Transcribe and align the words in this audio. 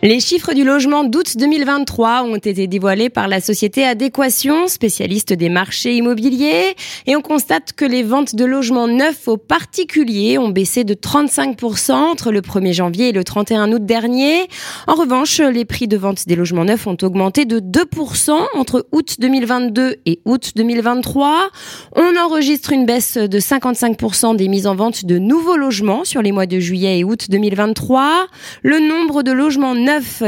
Les 0.00 0.20
chiffres 0.20 0.54
du 0.54 0.62
logement 0.62 1.02
d'août 1.02 1.36
2023 1.36 2.22
ont 2.22 2.36
été 2.36 2.68
dévoilés 2.68 3.10
par 3.10 3.26
la 3.26 3.40
société 3.40 3.84
Adéquation, 3.84 4.68
spécialiste 4.68 5.32
des 5.32 5.48
marchés 5.48 5.96
immobiliers, 5.96 6.76
et 7.08 7.16
on 7.16 7.20
constate 7.20 7.72
que 7.72 7.84
les 7.84 8.04
ventes 8.04 8.36
de 8.36 8.44
logements 8.44 8.86
neufs 8.86 9.26
aux 9.26 9.36
particuliers 9.36 10.38
ont 10.38 10.50
baissé 10.50 10.84
de 10.84 10.94
35% 10.94 11.94
entre 11.94 12.30
le 12.30 12.42
1er 12.42 12.74
janvier 12.74 13.08
et 13.08 13.12
le 13.12 13.24
31 13.24 13.72
août 13.72 13.84
dernier. 13.84 14.46
En 14.86 14.94
revanche, 14.94 15.40
les 15.40 15.64
prix 15.64 15.88
de 15.88 15.96
vente 15.96 16.28
des 16.28 16.36
logements 16.36 16.64
neufs 16.64 16.86
ont 16.86 16.96
augmenté 17.02 17.44
de 17.44 17.58
2% 17.58 18.30
entre 18.54 18.86
août 18.92 19.16
2022 19.18 19.96
et 20.06 20.20
août 20.24 20.52
2023. 20.54 21.50
On 21.96 22.16
enregistre 22.16 22.72
une 22.72 22.86
baisse 22.86 23.16
de 23.16 23.40
55% 23.40 24.36
des 24.36 24.46
mises 24.46 24.68
en 24.68 24.76
vente 24.76 25.06
de 25.06 25.18
nouveaux 25.18 25.56
logements 25.56 26.04
sur 26.04 26.22
les 26.22 26.30
mois 26.30 26.46
de 26.46 26.60
juillet 26.60 27.00
et 27.00 27.04
août 27.04 27.26
2023. 27.28 28.28
Le 28.62 28.78
nombre 28.78 29.24
de 29.24 29.32
logements 29.32 29.74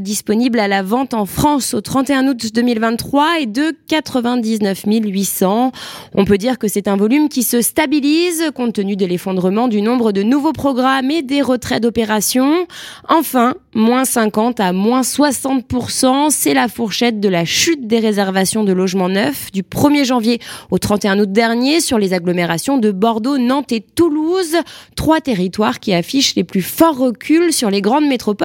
disponible 0.00 0.58
à 0.58 0.68
la 0.68 0.82
vente 0.82 1.14
en 1.14 1.26
France 1.26 1.74
au 1.74 1.80
31 1.80 2.26
août 2.26 2.52
2023 2.52 3.40
est 3.40 3.46
de 3.46 3.76
99 3.88 4.84
800. 4.86 5.72
On 6.14 6.24
peut 6.24 6.38
dire 6.38 6.58
que 6.58 6.66
c'est 6.66 6.88
un 6.88 6.96
volume 6.96 7.28
qui 7.28 7.42
se 7.42 7.60
stabilise 7.60 8.50
compte 8.54 8.74
tenu 8.74 8.96
de 8.96 9.06
l'effondrement 9.06 9.68
du 9.68 9.80
nombre 9.80 10.12
de 10.12 10.22
nouveaux 10.22 10.52
programmes 10.52 11.10
et 11.10 11.22
des 11.22 11.40
retraits 11.40 11.82
d'opérations. 11.82 12.66
Enfin, 13.08 13.54
moins 13.74 14.04
50 14.04 14.58
à 14.60 14.72
moins 14.72 15.02
60%, 15.02 16.30
c'est 16.30 16.54
la 16.54 16.68
fourchette 16.68 17.20
de 17.20 17.28
la 17.28 17.44
chute 17.44 17.86
des 17.86 18.00
réservations 18.00 18.64
de 18.64 18.72
logements 18.72 19.08
neufs 19.08 19.52
du 19.52 19.62
1er 19.62 20.04
janvier 20.04 20.40
au 20.70 20.78
31 20.78 21.20
août 21.20 21.30
dernier 21.30 21.80
sur 21.80 21.98
les 21.98 22.12
agglomérations 22.12 22.78
de 22.78 22.90
Bordeaux, 22.90 23.38
Nantes 23.38 23.72
et 23.72 23.80
Toulouse, 23.80 24.56
trois 24.96 25.20
territoires 25.20 25.80
qui 25.80 25.94
affichent 25.94 26.34
les 26.34 26.44
plus 26.44 26.62
forts 26.62 26.98
reculs 26.98 27.52
sur 27.52 27.70
les 27.70 27.80
grandes 27.80 28.06
métropoles 28.06 28.34